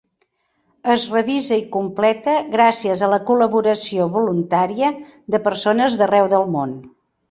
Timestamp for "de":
5.37-5.45